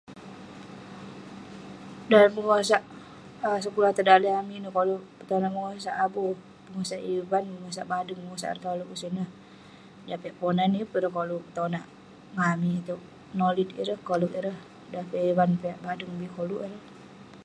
[2.09, 2.83] Dan bengosak
[3.45, 5.95] um sekulah tong daleh amik ineh koluk petonak bengosak.
[6.05, 6.23] Abu
[6.65, 9.29] bengosak ivan, bengosak badeng, bengosak ereh tolouk kek sineh.
[10.09, 11.85] Jah piak Ponan, yeng pun ireh koluk petonak
[12.33, 13.01] ngan amik itouk.
[13.37, 14.57] Nolit ireh, koleg ireh.
[14.91, 16.83] Dan piak ivan, piak badeng bik koluk ireh.